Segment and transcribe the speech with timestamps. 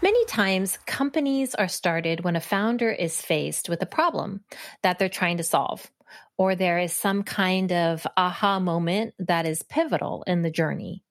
[0.00, 4.44] Many times, companies are started when a founder is faced with a problem
[4.84, 5.90] that they're trying to solve,
[6.36, 11.02] or there is some kind of aha moment that is pivotal in the journey.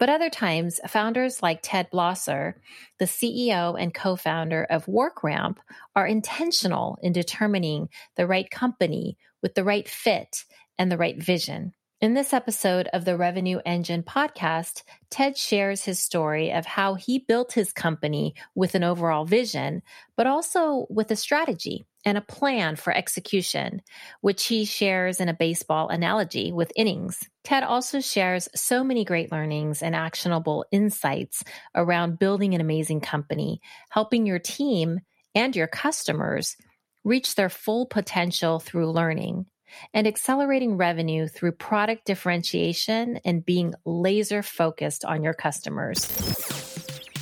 [0.00, 2.54] But other times, founders like Ted Blosser,
[2.98, 5.58] the CEO and co founder of WorkRamp,
[5.94, 10.44] are intentional in determining the right company with the right fit
[10.78, 11.74] and the right vision.
[12.06, 17.18] In this episode of the Revenue Engine podcast, Ted shares his story of how he
[17.18, 19.82] built his company with an overall vision,
[20.16, 23.82] but also with a strategy and a plan for execution,
[24.20, 27.28] which he shares in a baseball analogy with innings.
[27.42, 31.42] Ted also shares so many great learnings and actionable insights
[31.74, 35.00] around building an amazing company, helping your team
[35.34, 36.56] and your customers
[37.02, 39.44] reach their full potential through learning
[39.92, 46.06] and accelerating revenue through product differentiation and being laser focused on your customers.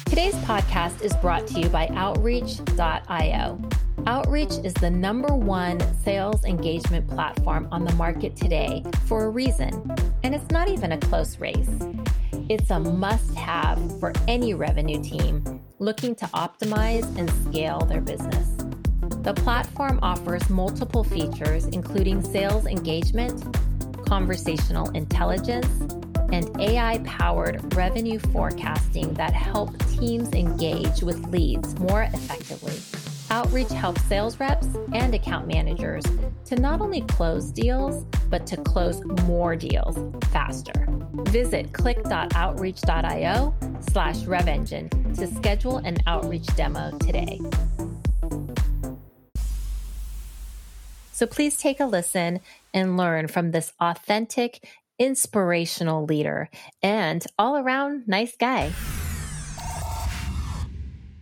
[0.06, 3.60] Today's podcast is brought to you by Outreach.io.
[4.06, 9.72] Outreach is the number one sales engagement platform on the market today for a reason,
[10.22, 11.70] and it's not even a close race.
[12.50, 18.53] It's a must have for any revenue team looking to optimize and scale their business.
[19.24, 23.42] The platform offers multiple features, including sales engagement,
[24.04, 25.66] conversational intelligence,
[26.30, 32.74] and AI powered revenue forecasting that help teams engage with leads more effectively.
[33.30, 36.04] Outreach helps sales reps and account managers
[36.44, 39.96] to not only close deals, but to close more deals
[40.32, 40.86] faster.
[41.28, 43.54] Visit click.outreach.io
[43.90, 47.40] slash revengine to schedule an outreach demo today.
[51.14, 52.40] So please take a listen
[52.74, 56.50] and learn from this authentic, inspirational leader
[56.82, 58.72] and all around nice guy.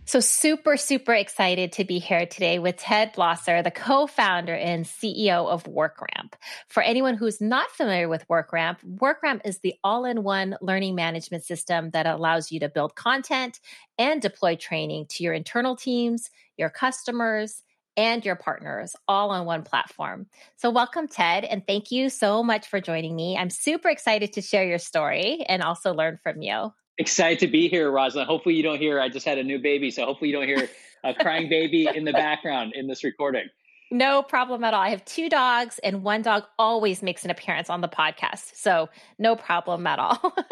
[0.05, 4.83] So, super, super excited to be here today with Ted Blosser, the co founder and
[4.83, 6.33] CEO of WorkRamp.
[6.69, 11.45] For anyone who's not familiar with WorkRamp, WorkRamp is the all in one learning management
[11.45, 13.59] system that allows you to build content
[13.99, 17.61] and deploy training to your internal teams, your customers,
[17.97, 20.27] and your partners all on one platform.
[20.55, 23.37] So, welcome, Ted, and thank you so much for joining me.
[23.37, 26.73] I'm super excited to share your story and also learn from you.
[26.97, 28.25] Excited to be here, Rosalyn.
[28.25, 30.69] Hopefully, you don't hear, I just had a new baby, so hopefully, you don't hear
[31.03, 33.47] a crying baby in the background in this recording.
[33.93, 34.81] No problem at all.
[34.81, 38.55] I have two dogs, and one dog always makes an appearance on the podcast.
[38.55, 38.89] So,
[39.19, 40.19] no problem at all.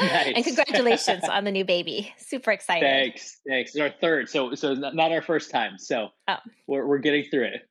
[0.00, 0.32] Nice.
[0.34, 2.12] and congratulations on the new baby.
[2.18, 2.84] Super excited.
[2.84, 3.40] Thanks.
[3.46, 3.70] Thanks.
[3.70, 4.28] It's our third.
[4.28, 5.78] So, so not our first time.
[5.78, 6.36] So, oh.
[6.66, 7.68] we're, we're getting through it.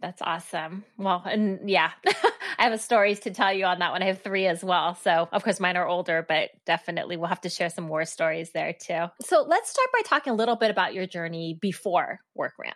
[0.00, 0.84] That's awesome.
[0.96, 1.90] Well, and yeah,
[2.58, 4.02] I have stories to tell you on that one.
[4.02, 4.94] I have three as well.
[4.94, 8.52] So, of course, mine are older, but definitely we'll have to share some more stories
[8.52, 9.06] there too.
[9.20, 12.74] So, let's start by talking a little bit about your journey before WorkRamp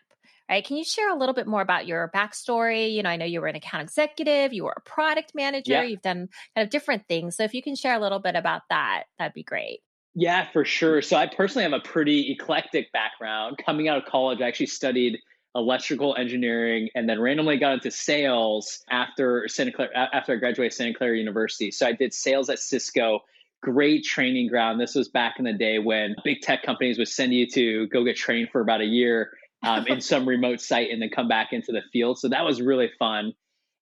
[0.48, 0.64] right?
[0.64, 2.92] Can you share a little bit more about your backstory?
[2.92, 5.82] You know, I know you were an account executive, you were a product manager, yeah.
[5.82, 7.36] you've done kind of different things.
[7.36, 9.80] So if you can share a little bit about that, that'd be great.
[10.14, 11.02] Yeah, for sure.
[11.02, 13.58] So I personally have a pretty eclectic background.
[13.64, 15.18] Coming out of college, I actually studied
[15.56, 20.94] electrical engineering and then randomly got into sales after Santa Clara after I graduated Santa
[20.94, 21.70] Clara University.
[21.70, 23.20] So I did sales at Cisco
[23.64, 24.78] great training ground.
[24.78, 28.04] This was back in the day when big tech companies would send you to go
[28.04, 29.30] get trained for about a year
[29.64, 32.18] um, in some remote site and then come back into the field.
[32.18, 33.32] So that was really fun.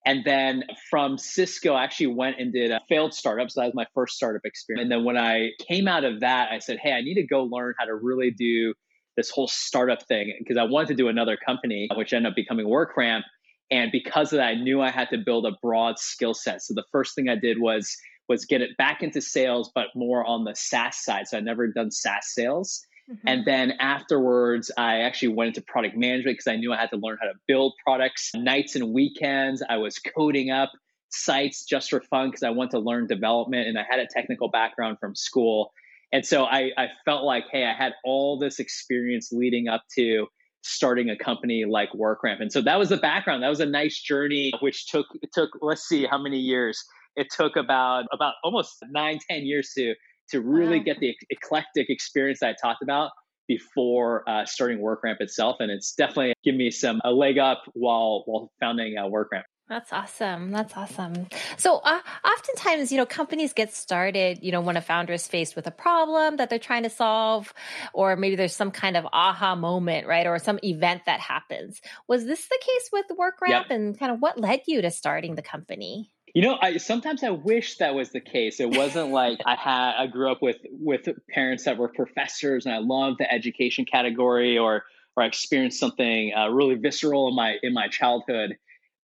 [0.05, 3.51] And then from Cisco, I actually went and did a failed startup.
[3.51, 4.83] So that was my first startup experience.
[4.83, 7.45] And then when I came out of that, I said, hey, I need to go
[7.45, 8.75] learn how to really do
[9.17, 12.67] this whole startup thing because I wanted to do another company, which ended up becoming
[12.67, 13.23] WorkRamp.
[13.71, 16.63] And because of that, I knew I had to build a broad skill set.
[16.63, 17.97] So the first thing I did was
[18.29, 21.29] was get it back into sales, but more on the SaaS side.
[21.29, 22.87] So I'd never done SaaS sales.
[23.11, 23.29] Mm-hmm.
[23.29, 26.97] And then afterwards, I actually went into product management because I knew I had to
[26.97, 28.31] learn how to build products.
[28.35, 30.71] Nights and weekends, I was coding up
[31.11, 34.49] sites just for fun because I wanted to learn development and I had a technical
[34.49, 35.73] background from school.
[36.13, 40.27] And so I, I felt like, hey, I had all this experience leading up to
[40.63, 42.41] starting a company like WorkRamp.
[42.41, 43.43] And so that was the background.
[43.43, 46.85] That was a nice journey, which took took let's see how many years.
[47.17, 49.95] It took about about almost nine, ten years to
[50.31, 50.85] to really Wow.
[50.85, 53.11] get the eclectic experience that I talked about
[53.49, 55.57] before uh, starting WorkRamp itself.
[55.61, 59.43] And it's definitely given me some a leg up while while founding uh, WorkRamp.
[59.69, 60.51] That's awesome.
[60.51, 61.29] That's awesome.
[61.57, 65.57] So, uh, oftentimes, you know, companies get started, you know, when a founder is faced
[65.57, 67.55] with a problem that they're trying to solve,
[67.95, 70.27] or maybe there's some kind of aha moment, right?
[70.27, 71.81] Or some event that happens.
[72.07, 73.71] Was this the case with WorkRamp Yep.
[73.71, 76.13] and kind of what led you to starting the company?
[76.35, 78.59] You know, I sometimes I wish that was the case.
[78.59, 82.75] It wasn't like I had I grew up with with parents that were professors and
[82.75, 84.85] I loved the education category or
[85.15, 88.57] or I experienced something uh, really visceral in my in my childhood.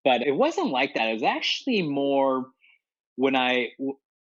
[0.04, 1.08] But it wasn't like that.
[1.08, 2.46] It was actually more
[3.16, 3.69] when I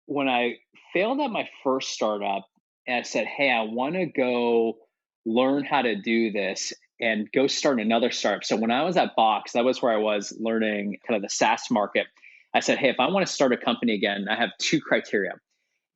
[0.07, 0.57] when I
[0.91, 2.47] failed at my first startup
[2.87, 4.79] and I said, "Hey, I want to go
[5.23, 9.15] learn how to do this and go start another startup." So when I was at
[9.15, 12.07] Box, that was where I was learning kind of the SaaS market.
[12.57, 15.33] I said, "Hey, if I want to start a company again, I have two criteria."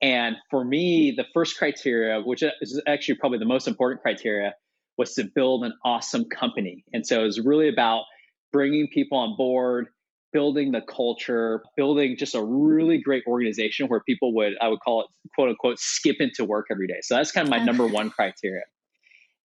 [0.01, 4.53] And for me, the first criteria, which is actually probably the most important criteria,
[4.97, 6.83] was to build an awesome company.
[6.93, 8.03] And so it was really about
[8.51, 9.87] bringing people on board,
[10.33, 15.01] building the culture, building just a really great organization where people would, I would call
[15.01, 16.99] it, quote unquote, skip into work every day.
[17.01, 18.63] So that's kind of my number one criteria.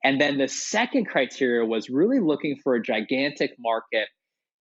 [0.04, 4.08] And then the second criteria was really looking for a gigantic market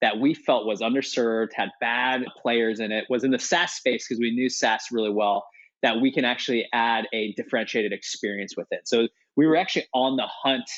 [0.02, 4.08] that we felt was underserved, had bad players in it, was in the SaaS space
[4.08, 5.46] because we knew SaaS really well,
[5.82, 8.82] that we can actually add a differentiated experience with it.
[8.88, 10.70] So we were actually on the hunt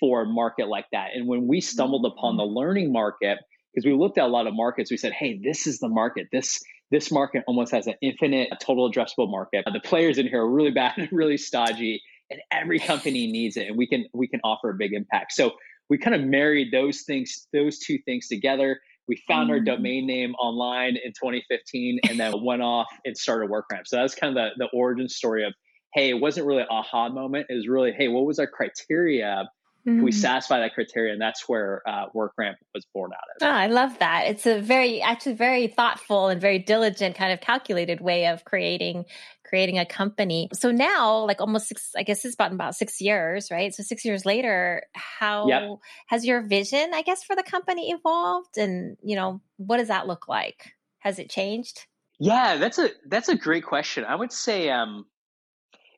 [0.00, 1.08] for a market like that.
[1.14, 3.38] And when we stumbled upon the learning market,
[3.72, 6.28] because we looked at a lot of markets, we said, hey, this is the market.
[6.32, 6.58] This
[6.90, 9.64] this market almost has an infinite total addressable market.
[9.70, 12.00] The players in here are really bad and really stodgy,
[12.30, 15.32] and every company needs it, and we can we can offer a big impact.
[15.32, 15.52] So
[15.88, 18.80] we kind of married those things, those two things together.
[19.08, 19.64] We found our Mm.
[19.64, 23.86] domain name online in 2015, and then went off and started WorkRamp.
[23.86, 25.54] So that's kind of the the origin story of
[25.94, 27.46] hey, it wasn't really an aha moment.
[27.48, 29.48] It was really hey, what was our criteria?
[29.84, 30.14] Can we Mm.
[30.14, 33.48] satisfy that criteria, and that's where uh, WorkRamp was born out of.
[33.48, 34.26] Oh, I love that.
[34.26, 39.06] It's a very, actually, very thoughtful and very diligent, kind of calculated way of creating
[39.48, 40.48] creating a company.
[40.52, 43.74] So now, like almost six, I guess it's about about six years, right?
[43.74, 45.78] So six years later, how Yep.
[46.08, 48.58] has your vision, I guess, for the company evolved?
[48.58, 50.72] And you know, what does that look like?
[51.00, 51.86] Has it changed?
[52.20, 54.04] Yeah, that's a that's a great question.
[54.04, 55.06] I would say um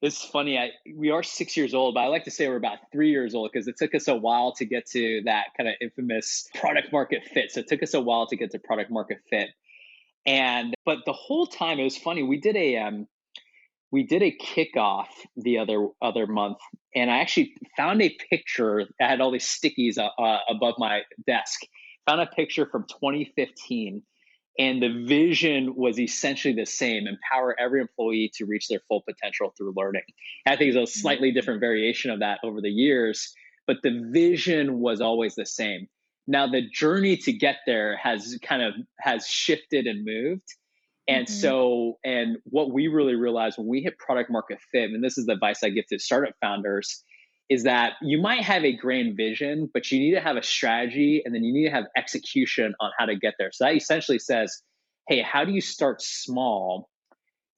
[0.02, 0.58] it's funny.
[0.58, 3.34] I we are six years old, but I like to say we're about three years
[3.34, 6.92] old because it took us a while to get to that kind of infamous product
[6.92, 7.50] market fit.
[7.52, 9.50] So it took us a while to get to product market fit.
[10.26, 12.22] And but the whole time it was funny.
[12.22, 13.06] We did a um
[13.92, 15.06] we did a kickoff
[15.36, 16.58] the other other month,
[16.94, 18.86] and I actually found a picture.
[19.00, 21.60] I had all these stickies uh, uh, above my desk.
[22.06, 24.02] Found a picture from 2015
[24.58, 29.54] and the vision was essentially the same empower every employee to reach their full potential
[29.56, 30.02] through learning.
[30.46, 33.32] I think it's a slightly different variation of that over the years,
[33.66, 35.88] but the vision was always the same.
[36.26, 40.46] Now the journey to get there has kind of has shifted and moved.
[41.10, 41.30] And Mhm.
[41.30, 45.26] so, and what we really realized when we hit product market fit, and this is
[45.26, 47.02] the advice I give to startup founders,
[47.48, 51.20] is that you might have a grand vision, but you need to have a strategy
[51.24, 53.50] and then you need to have execution on how to get there.
[53.52, 54.62] So that essentially says,
[55.08, 56.88] hey, how do you start small,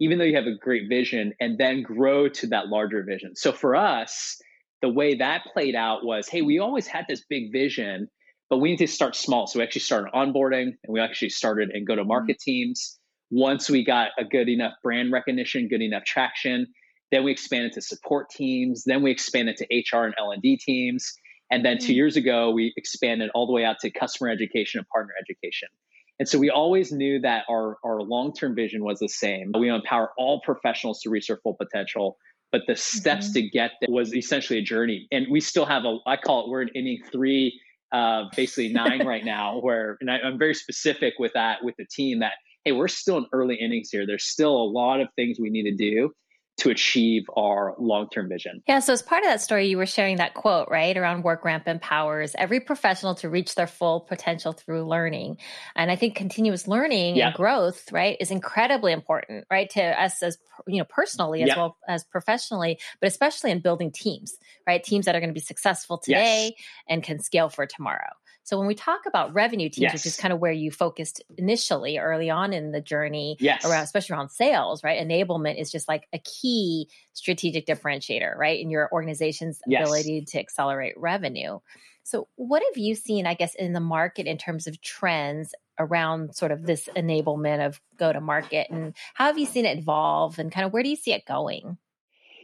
[0.00, 3.36] even though you have a great vision, and then grow to that larger vision?
[3.36, 4.40] So for us,
[4.80, 8.08] the way that played out was, hey, we always had this big vision,
[8.48, 9.46] but we need to start small.
[9.46, 12.98] So we actually started onboarding and we actually started in go to market teams.
[13.32, 16.66] Once we got a good enough brand recognition, good enough traction,
[17.10, 18.84] then we expanded to support teams.
[18.84, 21.14] Then we expanded to HR and L&D teams.
[21.50, 21.96] And then two Mm.
[21.96, 25.68] years ago, we expanded all the way out to customer education and partner education.
[26.18, 29.52] And so we always knew that our, our long-term vision was the same.
[29.58, 32.18] We empower all professionals to reach their full potential.
[32.52, 33.32] But the steps Mhm.
[33.34, 35.08] to get there was essentially a journey.
[35.10, 37.58] And we still have a, I call it, we're in inning three,
[37.92, 41.86] uh, basically nine right now, where, and I, I'm very specific with that with the
[41.86, 42.32] team that,
[42.64, 44.06] hey, we're still in early innings here.
[44.06, 46.12] There's still a lot of things we need to do
[46.58, 48.62] to achieve our long-term vision.
[48.68, 50.94] Yeah, so as part of that story, you were sharing that quote, right?
[50.94, 55.38] Around WorkRamp empowers every professional to reach their full potential through learning.
[55.74, 57.28] And I think continuous learning Yeah.
[57.28, 60.36] and growth, right, is incredibly important, right, to us as,
[60.68, 61.56] you know, personally as Yeah.
[61.56, 64.84] well as professionally, but especially in building teams, right?
[64.84, 66.54] Teams that are going to be successful today
[66.86, 68.10] and can scale for tomorrow.
[68.44, 71.98] So when we talk about revenue teams, which is kind of where you focused initially
[71.98, 73.64] early on in the journey, Yes.
[73.64, 78.70] around especially around sales right enablement is just like a key strategic differentiator right in
[78.70, 79.82] your organization's Yes.
[79.82, 81.58] ability to accelerate revenue
[82.02, 86.34] so what have you seen i guess in the market in terms of trends around
[86.34, 90.38] sort of this enablement of go to market and how have you seen it evolve
[90.38, 91.78] and kind of where do you see it going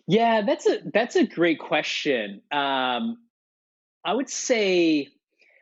[0.07, 2.43] Yeah, that's a that's a great question.
[2.50, 3.19] Um,
[4.05, 5.09] I would say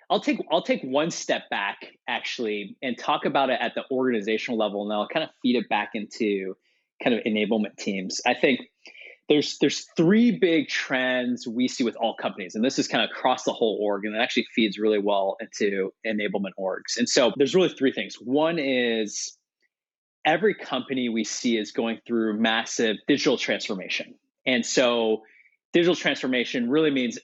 [0.09, 4.59] I'll take I'll take one step back actually and talk about it at the organizational
[4.59, 6.57] level, and I'll kind of feed it back into
[7.03, 8.21] kind of enablement teams.
[8.25, 8.61] I think
[9.29, 13.11] there's there's three big trends we see with all companies, and this is kind of
[13.11, 16.97] across the whole org, and it actually feeds really well into enablement orgs.
[16.97, 18.15] And so there's really three things.
[18.17, 19.37] One is
[20.25, 24.15] every company we see is going through massive digital transformation,
[24.47, 25.23] and so
[25.73, 27.19] digital transformation really means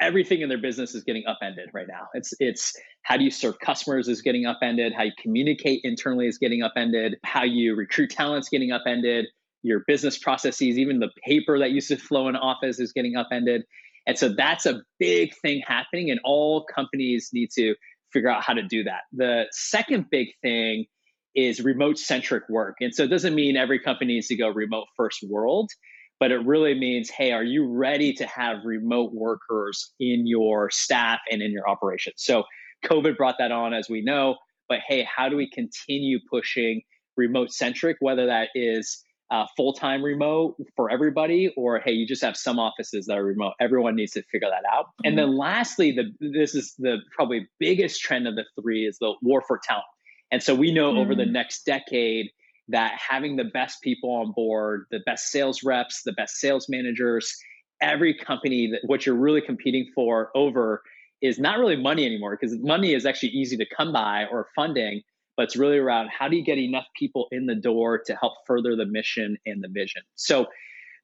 [0.00, 2.08] everything in their business is getting upended right now.
[2.14, 6.38] It's it's how do you serve customers is getting upended, how you communicate internally is
[6.38, 9.26] getting upended, how you recruit talent is getting upended,
[9.62, 13.62] your business processes, even the paper that used to flow in office is getting upended.
[14.06, 17.74] And so that's a big thing happening and all companies need to
[18.12, 19.02] figure out how to do that.
[19.12, 20.86] The second big thing
[21.34, 22.76] is remote centric work.
[22.80, 25.70] And so it doesn't mean every company needs to go remote first world
[26.20, 31.20] but it really means hey are you ready to have remote workers in your staff
[31.30, 32.44] and in your operations so
[32.84, 34.36] covid brought that on as we know
[34.68, 36.80] but hey how do we continue pushing
[37.16, 42.34] remote centric whether that is uh, full-time remote for everybody or hey you just have
[42.34, 45.08] some offices that are remote everyone needs to figure that out mm-hmm.
[45.08, 49.12] and then lastly the this is the probably biggest trend of the three is the
[49.20, 49.84] war for talent
[50.30, 51.00] and so we know mm-hmm.
[51.00, 51.32] over the mm.
[51.32, 52.30] next decade
[52.68, 57.34] that having the best people on board, the best sales reps, the best sales managers,
[57.80, 60.82] every company that what you're really competing for over
[61.20, 65.02] is not really money anymore because money is actually easy to come by or funding,
[65.36, 68.34] but it's really around how do you get enough people in the door to help
[68.46, 70.02] further the mission and the vision.
[70.14, 70.46] So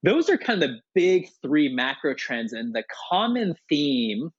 [0.02, 4.30] those are kind of the big three macro trends and the common theme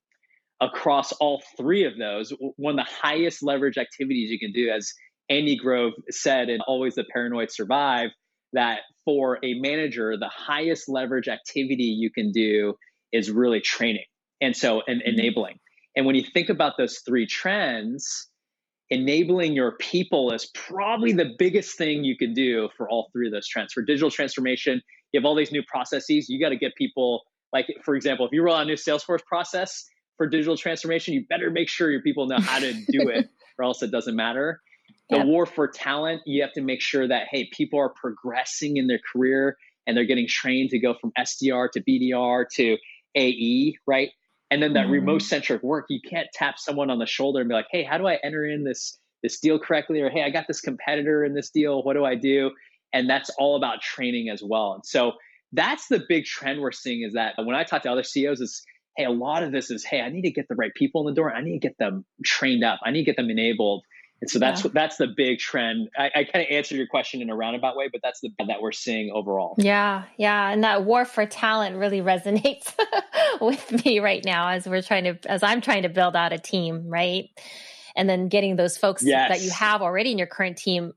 [0.60, 4.90] across all three of those one of the highest leverage activities you can do as
[5.28, 8.10] Andy Grove said in Always the Paranoid Survive
[8.52, 12.74] that for a manager, the highest leverage activity you can do
[13.12, 14.04] is really training.
[14.40, 15.18] And so, and mm-hmm.
[15.18, 15.58] enabling.
[15.96, 18.28] And when you think about those three trends,
[18.90, 23.32] enabling your people is probably the biggest thing you can do for all three of
[23.32, 23.72] those trends.
[23.72, 26.28] For digital transformation, you have all these new processes.
[26.28, 29.24] You got to get people, like, for example, if you roll out a new Salesforce
[29.24, 29.84] process
[30.18, 33.28] for digital transformation, you better make sure your people know how to do it,
[33.58, 34.60] or else it doesn't matter
[35.10, 35.26] the yep.
[35.26, 39.00] war for talent you have to make sure that hey people are progressing in their
[39.12, 42.76] career and they're getting trained to go from sdr to bdr to
[43.16, 44.10] ae right?
[44.48, 44.92] And then that mm-hmm.
[44.92, 47.98] remote centric work you can't tap someone on the shoulder and be like hey how
[47.98, 50.00] do i enter in this this deal correctly?
[50.00, 51.82] or hey i got this competitor in this deal.
[51.82, 52.50] What do i do?
[52.92, 54.74] And that's all about training as well.
[54.74, 55.12] And so
[55.52, 58.62] that's the big trend we're seeing is that when i talk to other ceos is
[58.96, 61.12] hey a lot of this is hey i need to get the right people in
[61.12, 61.32] the door.
[61.32, 62.80] I need to get them trained up.
[62.84, 63.84] I need to get them enabled
[64.20, 64.70] and so that's yeah.
[64.72, 65.90] that's the big trend.
[65.96, 68.62] I, I kind of answered your question in a roundabout way, but that's the that
[68.62, 69.54] we're seeing overall.
[69.58, 72.72] Yeah, yeah, and that war for talent really resonates
[73.40, 76.38] with me right now as we're trying to as I'm trying to build out a
[76.38, 77.28] team, right?
[77.94, 79.28] And then getting those folks yes.
[79.30, 80.92] that you have already in your current team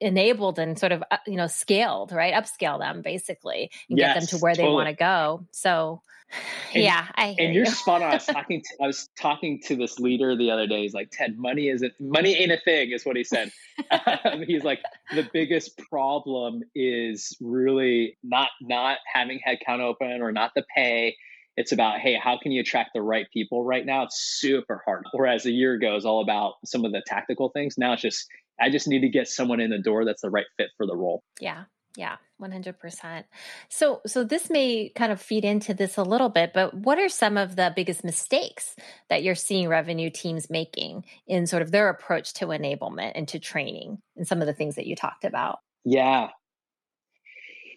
[0.00, 2.34] enabled and sort of uh, you know scaled, right?
[2.34, 4.68] Upscale them basically and yes, get them to where totally.
[4.68, 5.46] they want to go.
[5.52, 6.02] So
[6.74, 7.70] and, yeah, I and you're you.
[7.70, 8.10] spot on.
[8.10, 10.82] I was talking to I was talking to this leader the other day.
[10.82, 13.52] He's like, Ted, money isn't money ain't a thing, is what he said.
[14.24, 14.80] um, he's like,
[15.14, 21.16] the biggest problem is really not not having headcount open or not the pay.
[21.56, 24.04] It's about, hey, how can you attract the right people right now?
[24.04, 25.04] It's super hard.
[25.12, 27.76] Whereas a year ago is all about some of the tactical things.
[27.78, 28.26] Now it's just
[28.60, 30.96] I just need to get someone in the door that's the right fit for the
[30.96, 31.22] role.
[31.40, 31.64] Yeah.
[31.96, 33.24] Yeah, 100%.
[33.68, 37.08] So so this may kind of feed into this a little bit, but what are
[37.08, 38.74] some of the biggest mistakes
[39.08, 43.38] that you're seeing revenue teams making in sort of their approach to enablement and to
[43.38, 45.60] training and some of the things that you talked about?
[45.84, 46.30] Yeah.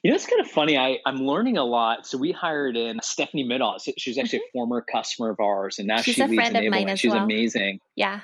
[0.03, 0.77] You know, it's kind of funny.
[0.77, 2.05] I, I'm learning a lot.
[2.05, 3.77] So we hired in Stephanie Middle.
[3.97, 4.45] She's actually mm-hmm.
[4.49, 7.11] a former customer of ours, and now she's she a friend of mine as She's
[7.11, 7.23] well.
[7.23, 7.79] amazing.
[7.95, 8.21] Yeah.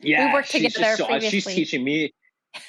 [0.00, 0.28] Yeah.
[0.28, 1.40] We worked together so, previously.
[1.40, 2.12] she's teaching me.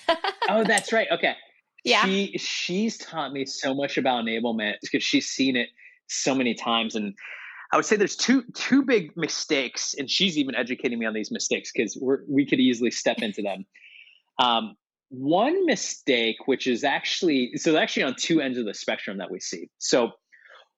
[0.50, 1.08] oh, that's right.
[1.12, 1.36] Okay
[1.84, 2.06] yeah.
[2.06, 5.70] she she's taught me so much about enablement because she's seen it
[6.08, 7.16] so many times and
[7.74, 11.32] I would say there's two two big mistakes, and she's even educating me on these
[11.32, 13.66] mistakes because we could easily step into them.
[14.40, 14.76] Um,
[15.12, 19.40] one mistake, which is actually so actually on two ends of the spectrum that we
[19.40, 19.70] see.
[19.78, 20.12] So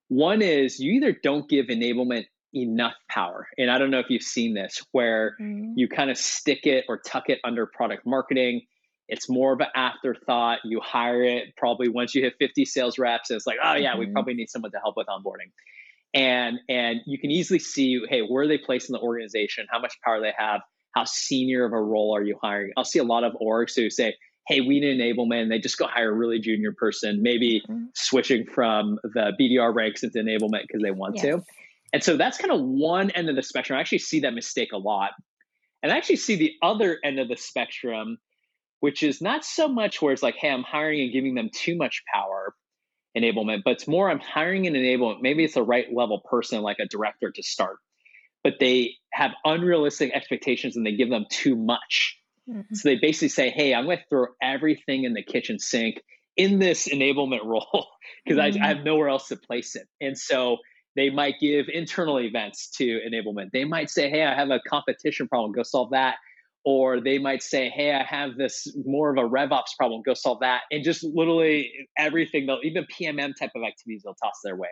[0.10, 4.22] one is you either don't give enablement enough power, and I don't know if you've
[4.22, 5.74] seen this, where mm-hmm.
[5.76, 8.62] you kind of stick it or tuck it under product marketing
[9.08, 10.60] it's more of an afterthought.
[10.64, 13.32] You hire it probably once you hit 50 sales reps.
[13.32, 14.00] it's like, oh yeah, mm-hmm.
[14.00, 15.52] we probably need someone to help with onboarding.
[16.14, 19.66] And and you can easily see, hey, where are they placed in the organization?
[19.70, 20.62] How much power they have?
[20.94, 22.72] How senior of a role are you hiring?
[22.78, 24.16] I'll see a lot of orgs who say,
[24.48, 25.44] hey, we need enablement.
[25.44, 27.86] And they just go hire a really junior person, maybe mm-hmm.
[27.96, 31.24] switching from the BDR ranks into enablement because they want yes.
[31.24, 31.44] to.
[31.94, 33.78] And so that's kind of one end of the spectrum.
[33.78, 35.12] I actually see that mistake a lot.
[35.82, 38.18] And I actually see the other end of the spectrum,
[38.80, 41.76] which is not so much where it's like, hey, I'm hiring and giving them too
[41.76, 42.56] much power
[43.16, 45.22] enablement, but it's more I'm hiring an enablement.
[45.22, 47.78] Maybe it's the right level person, like a director to start,
[48.44, 52.18] but they have unrealistic expectations and they give them too much.
[52.50, 52.76] Mm-hmm.
[52.76, 56.02] So they basically say, hey, I'm going to throw everything in the kitchen sink
[56.36, 57.88] in this enablement role
[58.26, 58.62] because mm-hmm.
[58.62, 59.88] I, I have nowhere else to place it.
[60.02, 60.58] And so
[60.96, 63.52] they might give internal events to enablement.
[63.52, 66.16] They might say, hey, I have a competition problem, go solve that.
[66.66, 70.40] Or they might say, hey, I have this more of a RevOps problem, go solve
[70.42, 70.62] that.
[70.72, 74.70] And just literally everything, they'll even PMM type of activities they'll toss their way.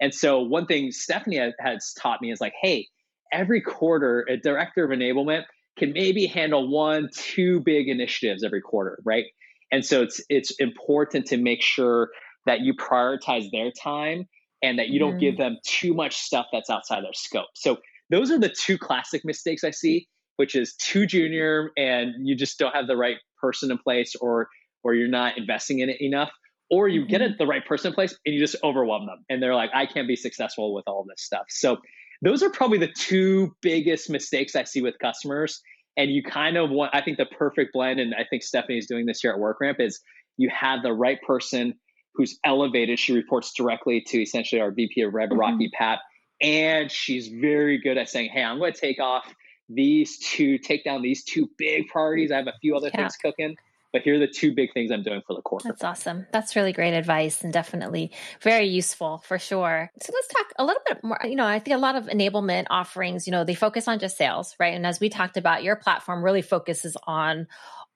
[0.00, 2.88] And so one thing Stephanie has taught me is like, hey,
[3.32, 5.44] every quarter, a director of enablement
[5.78, 9.24] can maybe handle one, two big initiatives every quarter, right?
[9.72, 12.10] And so it's it's important to make sure
[12.46, 14.26] that you prioritize their time
[14.62, 15.20] and that you don't mm.
[15.20, 17.48] give them too much stuff that's outside their scope.
[17.54, 17.78] So
[18.10, 22.58] those are the two classic mistakes I see, which is too junior and you just
[22.58, 24.48] don't have the right person in place or
[24.82, 26.30] or you're not investing in it enough
[26.70, 27.10] or you mm-hmm.
[27.10, 29.70] get it the right person in place and you just overwhelm them and they're like
[29.74, 31.44] I can't be successful with all this stuff.
[31.48, 31.78] So
[32.22, 35.60] those are probably the two biggest mistakes I see with customers
[35.96, 38.86] and you kind of want I think the perfect blend and I think Stephanie is
[38.86, 40.00] doing this here at WorkRamp is
[40.36, 41.74] you have the right person
[42.14, 42.98] who's elevated.
[42.98, 45.38] She reports directly to essentially our VP of Rev, mm-hmm.
[45.38, 46.00] Rocky Pat,
[46.40, 49.32] and she's very good at saying, "Hey, I'm going to take off
[49.68, 52.32] these two, take down these two big priorities.
[52.32, 53.00] I have a few other yeah.
[53.00, 53.56] things cooking."
[53.92, 55.68] But here are the two big things I'm doing for the quarter.
[55.68, 56.26] That's awesome.
[56.32, 59.90] That's really great advice and definitely very useful for sure.
[60.00, 61.18] So let's talk a little bit more.
[61.24, 64.16] You know, I think a lot of enablement offerings, you know, they focus on just
[64.16, 64.74] sales, right?
[64.74, 67.48] And as we talked about, your platform really focuses on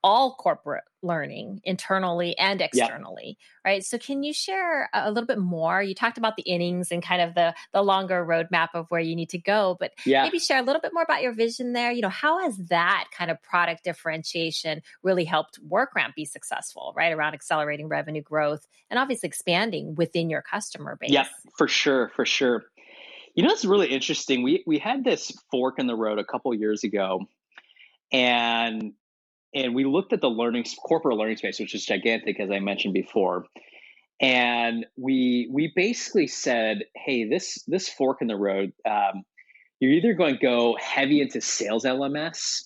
[0.04, 3.82] all corporate learning internally and externally right?
[3.82, 5.82] So can you share a little bit more?
[5.82, 9.16] You talked about the innings and kind of the the longer roadmap of where you
[9.16, 10.22] need to go but yeah.
[10.22, 11.90] maybe share a little bit more about your vision there.
[11.90, 17.12] You know how has that kind of product differentiation really helped workramp be successful right
[17.12, 21.10] around accelerating revenue growth and obviously expanding within your customer base?
[21.10, 22.64] yeah for sure for sure.
[23.34, 24.42] You know it's really interesting.
[24.42, 27.26] We we had this fork in the road a couple years ago
[28.12, 28.92] and
[29.54, 32.94] and we looked at the learning corporate learning space, which is gigantic, as I mentioned
[32.94, 33.46] before.
[34.20, 39.22] And we we basically said, hey, this this fork in the road, um,
[39.80, 42.64] you're either going to go heavy into sales LMS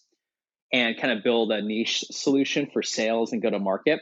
[0.73, 4.01] and kind of build a niche solution for sales and go to market,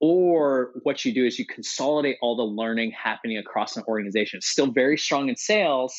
[0.00, 4.38] or what you do is you consolidate all the learning happening across an organization.
[4.38, 5.94] It's still very strong in sales,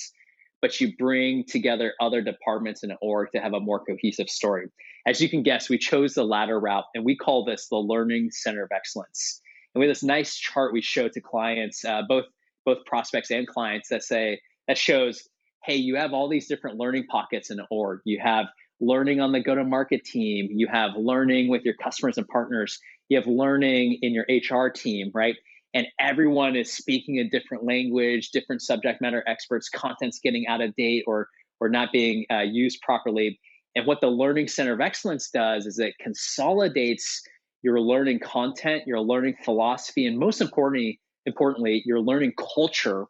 [0.62, 4.68] but you bring together other departments in an org to have a more cohesive story.
[5.06, 8.30] As you can guess, we chose the latter route, and we call this the Learning
[8.32, 9.42] Center of Excellence.
[9.74, 12.26] And we have this nice chart we show to clients, uh, both
[12.66, 15.28] both prospects and clients, that say that shows,
[15.66, 18.00] hey, you have all these different learning pockets in an org.
[18.06, 18.46] You have
[18.80, 20.48] learning on the go-to-market team.
[20.52, 22.80] You have learning with your customers and partners.
[23.10, 25.36] You have learning in your HR team, right?
[25.74, 29.70] And everyone is speaking a different language, different subject matter experts.
[29.70, 31.28] Content's getting out of date or
[31.60, 33.40] or not being uh, used properly
[33.76, 37.22] and what the Learning Center of Excellence does is it consolidates
[37.64, 43.06] your learning content, your learning philosophy, and most importantly, importantly, your learning culture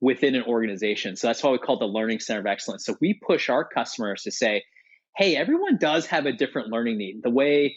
[0.00, 1.16] within an organization.
[1.16, 2.86] So that's why we call it the Learning Center of Excellence.
[2.86, 4.62] So we push our customers to say,
[5.16, 7.22] hey, everyone does have a different learning need.
[7.22, 7.76] The way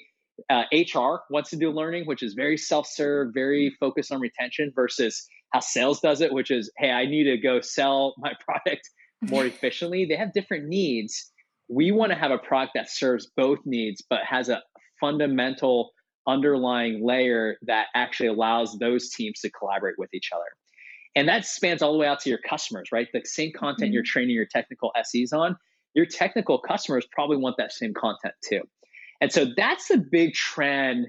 [0.49, 4.71] uh, HR wants to do learning, which is very self serve, very focused on retention,
[4.73, 8.89] versus how sales does it, which is, hey, I need to go sell my product
[9.21, 10.05] more efficiently.
[10.05, 11.32] They have different needs
[11.69, 14.62] we want to have a product that serves both needs but has a
[14.99, 15.91] fundamental
[16.28, 20.45] underlying layer that actually allows those teams to collaborate with each other.
[21.15, 23.08] And that spans all the way out to your customers right?
[23.13, 23.93] The same content mm-hmm.
[23.93, 25.58] you're training your technical ses on
[25.93, 28.62] your technical customers probably want that same content too.
[29.21, 31.08] And so that's a big trend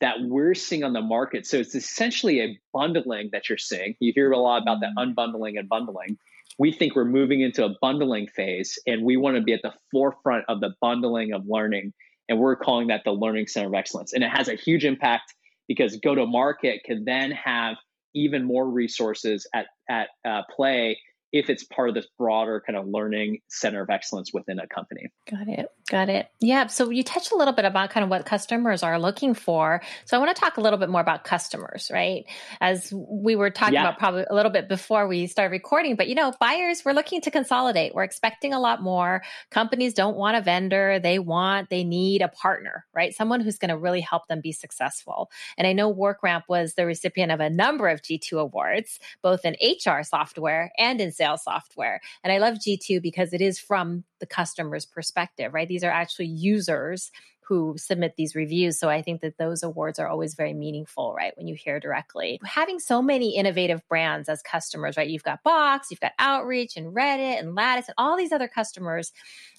[0.00, 1.46] that we're seeing on the market.
[1.46, 3.94] So it's essentially a bundling that you're seeing.
[4.00, 5.18] You hear a lot about that mm-hmm.
[5.18, 6.18] unbundling and bundling
[6.58, 9.72] we think we're moving into a bundling phase and we want to be at the
[9.90, 11.92] forefront of the bundling of learning
[12.28, 14.12] and we're calling that the learning center of excellence.
[14.12, 15.34] And it has a huge impact
[15.68, 17.76] because go to market can then have
[18.14, 20.98] even more resources at, at uh, play
[21.34, 25.08] if it's part of this broader kind of learning center of excellence within a company.
[25.28, 25.68] Got it.
[25.90, 26.28] Got it.
[26.40, 26.68] Yeah.
[26.68, 29.82] So you touched a little bit about kind of what customers are looking for.
[30.04, 32.24] So I want to talk a little bit more about customers, right?
[32.60, 33.82] As we were talking yeah.
[33.82, 37.20] about probably a little bit before we started recording, but you know, buyers, we're looking
[37.22, 37.96] to consolidate.
[37.96, 39.24] We're expecting a lot more.
[39.50, 41.00] Companies don't want a vendor.
[41.00, 43.12] They want, they need a partner, right?
[43.12, 45.32] Someone who's going to really help them be successful.
[45.58, 49.56] And I know WorkRamp was the recipient of a number of G2 awards, both in
[49.60, 52.00] HR software and in sales software.
[52.22, 55.68] And I love G2 because it is from the customer's perspective, right?
[55.68, 57.10] These are actually users
[57.46, 58.78] who submit these reviews.
[58.78, 61.36] So I think that those awards are always very meaningful, right?
[61.36, 62.40] When you hear directly.
[62.44, 65.08] Having so many innovative brands as customers, right?
[65.08, 69.12] You've got Box, you've got Outreach and Reddit and Lattice and all these other customers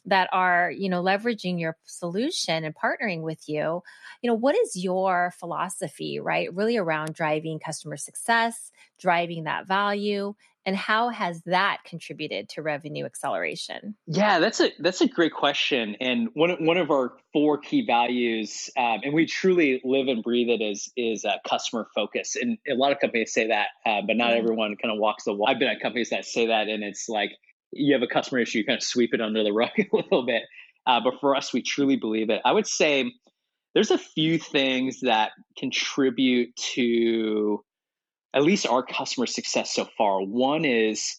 [0.06, 3.84] that are, you know, leveraging your solution and partnering with you.
[4.21, 6.54] You know, what is your philosophy, right?
[6.54, 10.34] Really around driving customer success, driving that value
[10.65, 15.95] and how has that contributed to revenue acceleration yeah that's a that's a great question
[15.99, 20.49] and one, one of our four key values um, and we truly live and breathe
[20.49, 24.15] it is is uh, customer focus and a lot of companies say that uh, but
[24.15, 24.39] not mm-hmm.
[24.39, 27.08] everyone kind of walks the walk i've been at companies that say that and it's
[27.08, 27.32] like
[27.71, 30.25] you have a customer issue you kind of sweep it under the rug a little
[30.25, 30.43] bit
[30.88, 33.12] uh, but for us we truly believe it i would say
[33.75, 37.63] there's a few things that contribute to
[38.36, 40.21] at least our customer success so far.
[40.21, 41.15] One is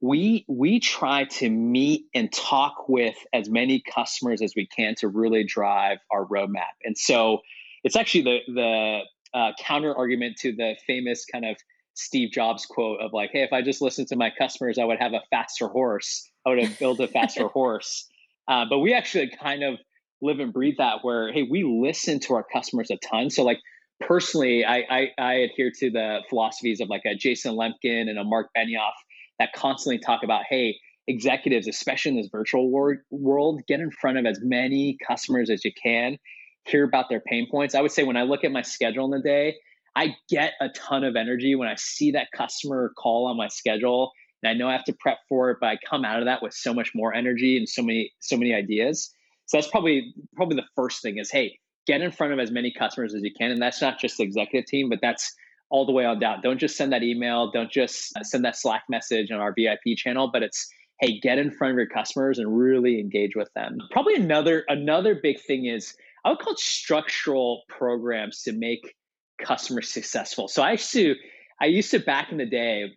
[0.00, 5.08] we we try to meet and talk with as many customers as we can to
[5.08, 6.74] really drive our roadmap.
[6.84, 7.40] And so
[7.84, 9.00] it's actually the the
[9.38, 11.56] uh, counter argument to the famous kind of
[11.94, 14.98] Steve Jobs quote of like, "Hey, if I just listened to my customers, I would
[14.98, 16.28] have a faster horse.
[16.46, 18.08] I would have built a faster horse."
[18.48, 19.78] Uh, but we actually kind of
[20.20, 23.58] live and breathe that where hey we listen to our customers a ton so like
[24.06, 28.24] personally, I, I, I adhere to the philosophies of like a Jason Lemkin and a
[28.24, 28.92] Mark Benioff
[29.38, 30.76] that constantly talk about, hey,
[31.08, 35.64] executives, especially in this virtual wor- world, get in front of as many customers as
[35.64, 36.16] you can,
[36.64, 37.74] hear about their pain points.
[37.74, 39.56] I would say when I look at my schedule in the day,
[39.96, 44.12] I get a ton of energy when I see that customer call on my schedule
[44.42, 46.42] and I know I have to prep for it, but I come out of that
[46.42, 49.12] with so much more energy and so many so many ideas.
[49.46, 52.72] So that's probably probably the first thing is hey, get in front of as many
[52.72, 53.50] customers as you can.
[53.50, 55.34] And that's not just the executive team, but that's
[55.70, 56.40] all the way on down.
[56.42, 57.50] Don't just send that email.
[57.50, 60.68] Don't just send that Slack message on our VIP channel, but it's,
[61.00, 63.78] hey, get in front of your customers and really engage with them.
[63.90, 68.94] Probably another another big thing is I would call it structural programs to make
[69.42, 70.46] customers successful.
[70.46, 71.16] So I used to
[71.60, 72.92] I used to back in the day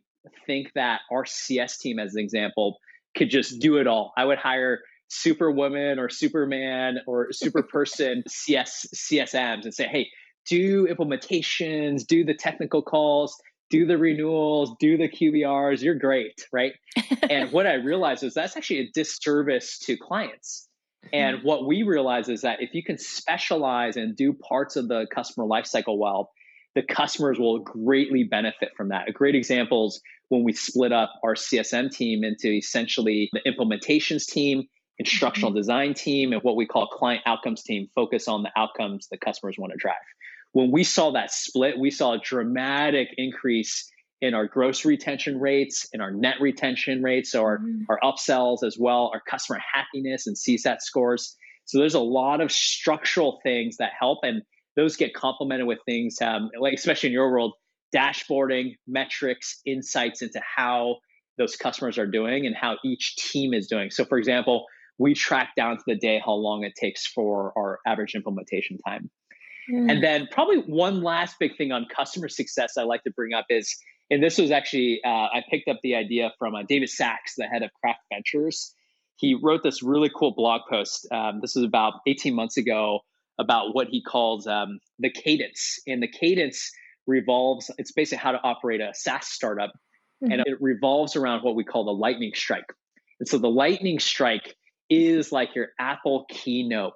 [0.45, 2.79] think that our CS team, as an example,
[3.15, 4.11] could just do it all.
[4.17, 10.09] I would hire superwoman or superman or super person CS CSMs and say, hey,
[10.47, 13.35] do implementations, do the technical calls,
[13.69, 15.81] do the renewals, do the QBRs.
[15.81, 16.73] You're great, right?
[17.29, 20.67] and what I realized is that's actually a disservice to clients.
[21.13, 21.47] And mm-hmm.
[21.47, 25.45] what we realize is that if you can specialize and do parts of the customer
[25.45, 26.31] lifecycle well,
[26.75, 29.07] the customers will greatly benefit from that.
[29.07, 34.25] A great example is when we split up our CSM team into essentially the implementations
[34.25, 35.57] team instructional mm-hmm.
[35.57, 39.55] design team and what we call client outcomes team focus on the outcomes the customers
[39.57, 39.95] want to drive.
[40.53, 45.87] When we saw that split, we saw a dramatic increase in our gross retention rates,
[45.91, 47.83] in our net retention rates, so our, mm-hmm.
[47.89, 51.35] our upsells as well, our customer happiness and CSAT scores.
[51.65, 54.43] So there's a lot of structural things that help, and
[54.77, 57.53] those get complemented with things um, like, especially in your world,
[57.93, 60.97] dashboarding, metrics, insights into how
[61.37, 63.89] those customers are doing and how each team is doing.
[63.89, 64.65] So, for example,
[64.97, 69.09] we track down to the day how long it takes for our average implementation time.
[69.71, 69.91] Mm.
[69.91, 73.45] And then probably one last big thing on customer success I like to bring up
[73.49, 73.75] is,
[74.09, 77.45] and this was actually uh, I picked up the idea from uh, David Sacks, the
[77.45, 78.73] head of Craft Ventures.
[79.17, 81.07] He wrote this really cool blog post.
[81.11, 82.99] Um, this was about 18 months ago
[83.39, 86.71] about what he calls um, the cadence, and the cadence
[87.07, 87.71] revolves.
[87.77, 89.71] It's basically how to operate a SaaS startup,
[90.23, 90.31] mm-hmm.
[90.31, 92.71] and it revolves around what we call the lightning strike.
[93.19, 94.55] And so the lightning strike
[94.89, 96.93] is like your Apple keynote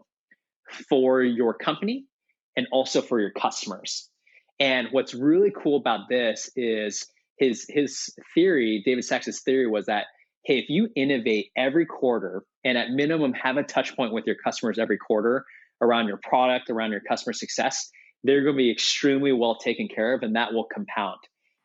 [0.88, 2.06] for your company
[2.56, 4.10] and also for your customers.
[4.60, 7.06] And what's really cool about this is
[7.38, 10.06] his his theory, David Sacks' theory was that
[10.46, 14.36] hey, if you innovate every quarter and at minimum have a touch point with your
[14.36, 15.46] customers every quarter
[15.82, 17.90] around your product, around your customer success,
[18.24, 21.20] they're going to be extremely well taken care of and that will compound.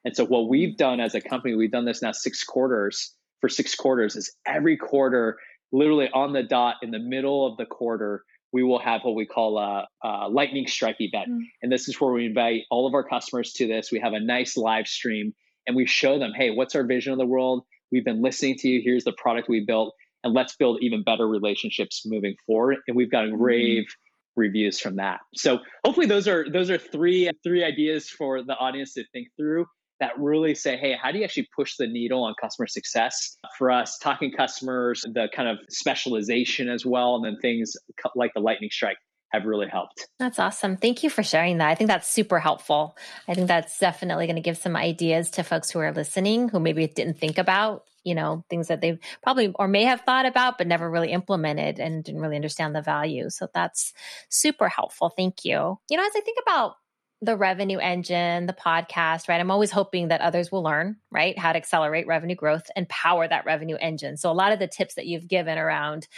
[0.05, 3.49] And so what we've done as a company, we've done this now six quarters for
[3.49, 5.39] six quarters is every quarter
[5.75, 9.27] literally on the dot in the middle of the quarter, we will have what we
[9.27, 11.29] call a, a lightning strike event.
[11.29, 11.41] Mm.
[11.63, 13.91] And this is where we invite all of our customers to this.
[13.91, 15.35] We have a nice live stream
[15.67, 17.65] and we show them, hey, what's our vision of the world?
[17.95, 18.81] we've been listening to you.
[18.83, 22.79] Here's the product we built, and let's build even better relationships moving forward.
[22.89, 23.43] And we've gotten mm-hmm.
[23.43, 24.41] rave mm-hmm.
[24.41, 25.21] reviews from that.
[25.35, 29.67] So hopefully those are those are three three ideas for the audience to think through
[30.01, 33.37] that really say, hey, how do you actually push the needle on customer success?
[33.59, 37.75] For us, talking customers, the kind of specialization as well, and then things
[38.17, 38.97] like the lightning strike
[39.35, 40.07] have really helped.
[40.19, 40.77] That's awesome.
[40.77, 41.69] Thank you for sharing that.
[41.69, 42.97] I think that's super helpful.
[43.29, 46.61] I think that's definitely going to give some ideas to folks who are listening who
[46.61, 50.57] maybe didn't think about, you know, things that they've probably or may have thought about
[50.57, 53.29] but never really implemented and didn't really understand the value.
[53.29, 53.93] So that's
[54.29, 55.11] super helpful.
[55.11, 55.79] Thank you.
[55.91, 56.77] You know, as I think about
[57.25, 59.41] the revenue engine, the podcast, right?
[59.41, 63.27] I'm always hoping that others will learn, right, how to accelerate revenue growth and power
[63.27, 64.17] that revenue engine.
[64.17, 66.09] So a lot of the tips that you've given around,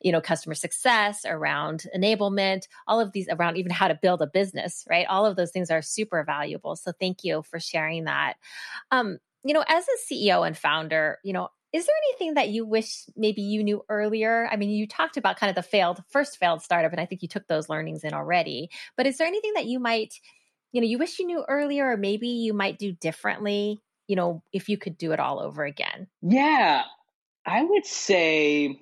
[0.00, 4.26] you know, customer success, around enablement, all of these around even how to build a
[4.26, 5.06] business, right?
[5.08, 6.76] All of those things are super valuable.
[6.76, 8.34] So thank you for sharing that.
[8.90, 12.64] Um, you know, as a CEO and founder, you know, is there anything that you
[12.64, 14.48] wish maybe you knew earlier?
[14.48, 17.20] I mean, you talked about kind of the failed, first failed startup, and I think
[17.20, 18.70] you took those learnings in already.
[18.96, 20.14] But is there anything that you might
[20.74, 24.42] you know, you wish you knew earlier, or maybe you might do differently, you know,
[24.52, 26.08] if you could do it all over again?
[26.20, 26.82] Yeah,
[27.46, 28.80] I would say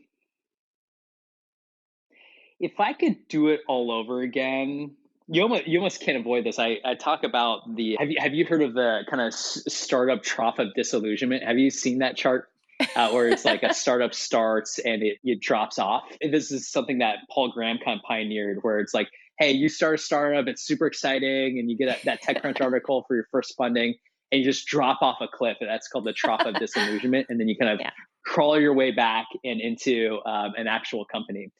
[2.59, 4.93] if I could do it all over again,
[5.29, 6.59] you almost you almost can't avoid this.
[6.59, 10.23] I, I talk about the have you have you heard of the kind of startup
[10.23, 11.45] trough of disillusionment?
[11.45, 12.49] Have you seen that chart?
[12.97, 16.03] Uh, where it's like a startup starts and it, it drops off.
[16.21, 19.95] This is something that Paul Graham kind of pioneered, where it's like hey, you start
[19.95, 23.95] a startup, it's super exciting, and you get that TechCrunch article for your first funding,
[24.31, 25.57] and you just drop off a cliff.
[25.61, 27.27] And that's called the trough of disillusionment.
[27.29, 27.91] And then you kind of yeah.
[28.25, 31.51] crawl your way back and into um, an actual company.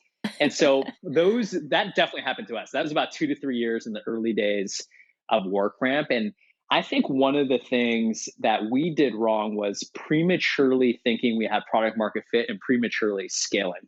[0.41, 2.71] And so those that definitely happened to us.
[2.73, 4.81] That was about two to three years in the early days
[5.29, 6.07] of WorkRamp.
[6.11, 6.33] And
[6.71, 11.61] I think one of the things that we did wrong was prematurely thinking we had
[11.71, 13.83] product market fit and prematurely scaling.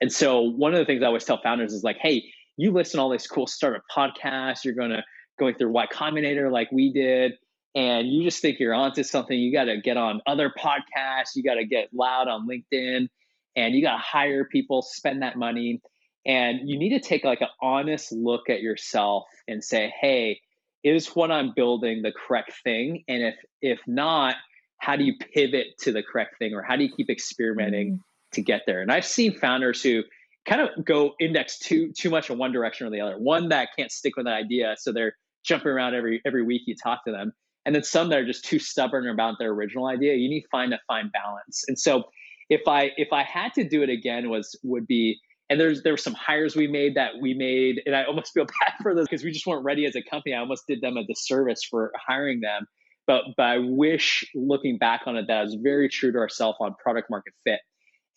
[0.00, 2.24] And so one of the things I always tell founders is like, hey,
[2.56, 4.64] you listen to all these cool startup podcasts.
[4.64, 5.02] You're going to
[5.38, 7.34] going through Y Combinator like we did,
[7.74, 9.38] and you just think you're onto something.
[9.38, 11.34] You got to get on other podcasts.
[11.34, 13.08] You got to get loud on LinkedIn,
[13.54, 15.80] and you got to hire people, spend that money,
[16.24, 20.40] and you need to take like an honest look at yourself and say, hey,
[20.82, 23.04] is what I'm building the correct thing?
[23.08, 24.36] And if if not,
[24.78, 27.88] how do you pivot to the correct thing, or how do you keep experimenting?
[27.88, 28.00] Mm-hmm.
[28.32, 28.82] To get there.
[28.82, 30.02] And I've seen founders who
[30.46, 33.18] kind of go index too too much in one direction or the other.
[33.18, 36.74] One that can't stick with an idea, so they're jumping around every every week you
[36.80, 37.32] talk to them,
[37.64, 40.14] and then some that are just too stubborn about their original idea.
[40.14, 41.64] You need to find a fine balance.
[41.68, 42.04] And so,
[42.48, 45.92] if I if I had to do it again, was would be and there's there
[45.92, 49.06] were some hires we made that we made, and I almost feel bad for those
[49.08, 50.34] because we just weren't ready as a company.
[50.34, 52.66] I almost did them a disservice for hiring them.
[53.06, 56.58] But but I wish looking back on it that I was very true to ourselves
[56.60, 57.60] on product market fit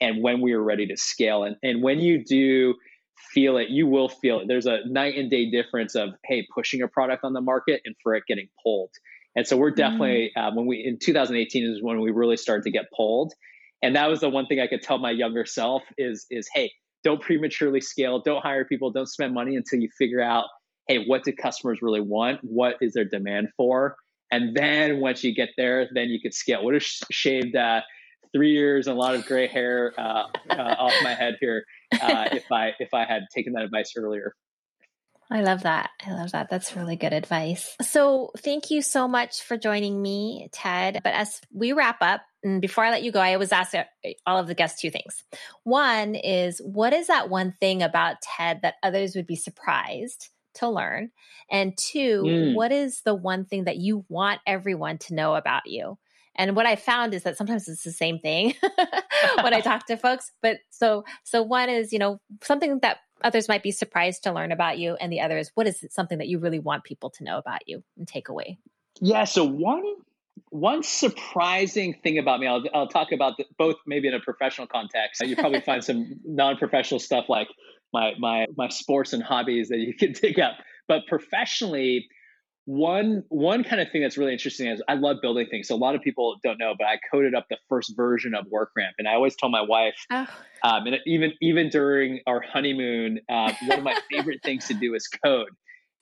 [0.02, 1.44] and when we are ready to scale.
[1.44, 2.76] And, and when you do
[3.34, 4.48] feel it, you will feel it.
[4.48, 7.96] There's a night and day difference of, hey, pushing a product on the market and
[8.02, 8.92] for it getting pulled.
[9.36, 10.48] And so we're definitely, mm.
[10.48, 13.34] uh, when we, in 2018 is when we really started to get pulled.
[13.82, 16.72] And that was the one thing I could tell my younger self is, is, hey,
[17.04, 20.46] don't prematurely scale, don't hire people, don't spend money until you figure out,
[20.88, 22.40] hey, what do customers really want?
[22.42, 23.96] What is their demand for?
[24.32, 26.64] And then once you get there, then you could scale.
[26.64, 27.82] Would have shaved uh,
[28.34, 31.64] three years and a lot of gray hair uh, uh, off my head here
[32.02, 34.34] uh, if I if I had taken that advice earlier.
[35.32, 35.92] I love that.
[36.04, 36.50] I love that.
[36.50, 37.76] That's really good advice.
[37.84, 41.02] So, thank you so much for joining me, Ted.
[41.04, 43.76] But as we wrap up, and before I let you go, I always ask
[44.26, 45.24] all of the guests two things.
[45.66, 50.70] One is, what is that one thing about Ted that others would be surprised to
[50.70, 51.12] learn?
[51.52, 52.56] And two, mm.
[52.56, 56.00] what is the one thing that you want everyone to know about you?
[56.40, 58.56] And what I found is that sometimes it's the same thing
[59.42, 60.32] when I talk to folks.
[60.42, 64.54] But so, so one is, you know, something that others might be surprised to learn
[64.54, 64.96] about you.
[65.02, 67.68] And the other is, what is something that you really want people to know about
[67.68, 68.58] you and take away?
[69.02, 69.26] Yeah.
[69.26, 69.84] So one,
[70.50, 74.66] one surprising thing about me, I'll, I'll talk about the, both maybe in a professional
[74.66, 75.22] context.
[75.22, 77.50] You probably find some non-professional stuff like
[77.92, 80.54] my, my, my sports and hobbies that you can dig up.
[80.88, 82.08] But professionally,
[82.70, 85.68] one one kind of thing that's really interesting is I love building things.
[85.68, 88.46] So a lot of people don't know, but I coded up the first version of
[88.46, 90.28] WorkRamp, and I always tell my wife, oh.
[90.64, 94.94] um, and even even during our honeymoon, uh, one of my favorite things to do
[94.94, 95.50] is code.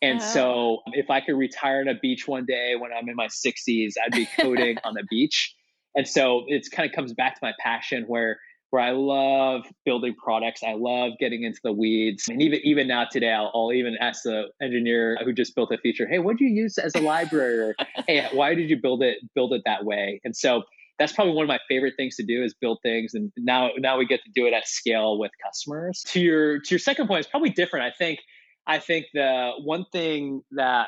[0.02, 0.26] And oh.
[0.26, 3.94] so, if I could retire on a beach one day when I'm in my 60s,
[4.06, 5.56] I'd be coding on the beach.
[5.96, 10.16] And so, it kind of comes back to my passion where where I love building
[10.16, 10.62] products.
[10.64, 12.26] I love getting into the weeds.
[12.28, 15.78] And even even now today, I'll, I'll even ask the engineer who just built a
[15.78, 17.76] feature, "Hey, what did you use as a library?" Or,
[18.08, 20.64] "Hey, why did you build it build it that way?" And so
[21.00, 23.98] that's probably one of my favorite things to do is build things and now now
[23.98, 27.20] we get to do it at scale with customers to your to your second point
[27.20, 28.20] it's probably different i think
[28.66, 30.88] i think the one thing that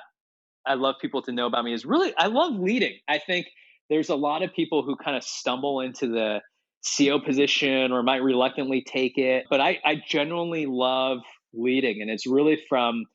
[0.65, 3.47] i love people to know about me is really i love leading i think
[3.89, 6.39] there's a lot of people who kind of stumble into the
[6.83, 9.45] CEO position or might reluctantly take it.
[9.49, 11.19] But I, I genuinely love
[11.53, 12.01] leading.
[12.01, 13.05] And it's really from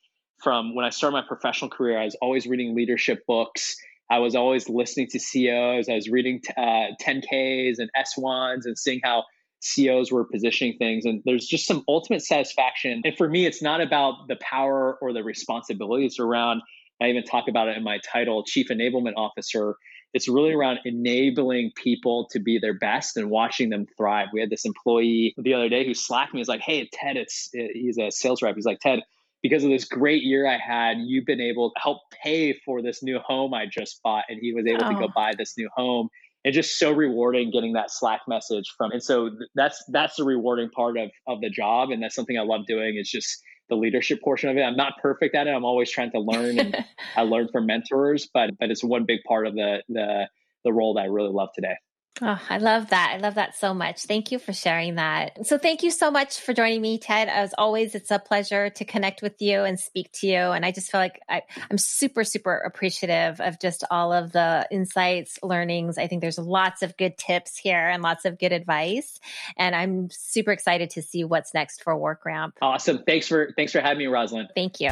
[0.43, 3.77] from when I started my professional career, I was always reading leadership books.
[4.11, 5.89] I was always listening to CEOs.
[5.89, 9.25] I was reading uh, 10Ks and S1s and seeing how
[9.61, 11.07] CEOs were positioning things.
[11.07, 13.01] And there's just some ultimate satisfaction.
[13.05, 16.05] And for me, it's not about the power or the responsibility.
[16.05, 16.61] It's around,
[17.01, 19.77] I even talk about it in my title, Chief Enablement Officer
[20.15, 24.29] it's really around enabling people to be their best and watching them thrive.
[24.33, 26.41] We had this employee the other day who slacked me.
[26.41, 28.55] He's like, "Hey, Ted, it's he's a sales rep.
[28.55, 29.01] He's like, Ted,
[29.43, 33.03] because of this great year I had, you've been able to help pay for this
[33.03, 34.93] new home I just bought, and he was able oh.
[34.93, 35.13] to go oh.
[35.15, 36.09] buy this new home."
[36.47, 38.93] And just so rewarding getting that Slack message from.
[38.93, 42.43] And so that's that's the rewarding part of of the job, and that's something I
[42.43, 42.97] love doing.
[42.97, 44.63] Is just the leadership portion of it.
[44.63, 45.51] I'm not perfect at it.
[45.51, 46.85] I'm always trying to learn and
[47.17, 50.29] I learn from mentors, but but it's one big part of the the
[50.65, 51.77] the role that I really love today.
[52.23, 53.13] Oh, I love that.
[53.13, 54.05] I love that so much.
[54.05, 55.47] Thank you for sharing that.
[55.47, 57.29] So thank you so much for joining me, Ted.
[57.29, 60.37] As always, it's a pleasure to connect with you and speak to you.
[60.37, 64.65] And I just feel like I, am super, super appreciative of just all of the
[64.71, 65.99] insights, learnings.
[65.99, 69.19] I think there's lots of good tips here and lots of good advice.
[69.57, 72.53] And I'm super excited to see what's next for WorkRamp.
[72.63, 73.03] Awesome.
[73.03, 74.47] Thanks for thanks for having me, Rosalyn.
[74.55, 74.91] Thank you.